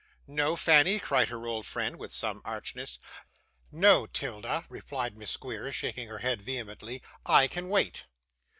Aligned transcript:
'No, 0.25 0.55
Fanny?' 0.55 0.97
cried 0.97 1.27
her 1.29 1.45
old 1.45 1.67
friend 1.67 1.97
with 1.97 2.11
some 2.11 2.41
archness. 2.43 2.97
'No, 3.71 4.07
'Tilda,' 4.07 4.65
replied 4.67 5.15
Miss 5.15 5.29
Squeers, 5.29 5.75
shaking 5.75 6.07
her 6.07 6.17
head 6.25 6.41
vehemently. 6.41 7.03
'I 7.27 7.47
can 7.49 7.69
wait. 7.69 8.07